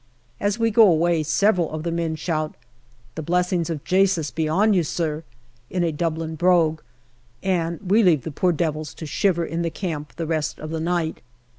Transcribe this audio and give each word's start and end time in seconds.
As 0.39 0.57
we 0.57 0.71
go 0.71 0.89
away, 0.91 1.21
several 1.21 1.69
of 1.69 1.83
the 1.83 1.91
men 1.91 2.15
shout," 2.15 2.55
The 3.13 3.21
blessings 3.21 3.69
of 3.69 3.83
Jasus 3.83 4.31
be 4.31 4.49
on 4.49 4.73
you, 4.73 4.81
sir!" 4.81 5.23
in 5.69 5.83
a 5.83 5.91
Dublin 5.91 6.33
brogue, 6.33 6.81
and 7.43 7.79
we 7.83 8.01
leave 8.01 8.23
the 8.23 8.31
poor 8.31 8.51
devils 8.51 8.95
to 8.95 9.05
shiver 9.05 9.45
in 9.45 9.61
the 9.61 9.69
camp 9.69 10.15
the 10.15 10.25
rest 10.25 10.57
of 10.57 10.71
the 10.71 10.79
night. 10.79 11.21